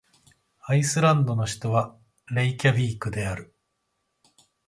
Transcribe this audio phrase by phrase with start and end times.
[0.63, 1.95] アイスランドの首都は
[2.31, 3.53] レイキャヴィークである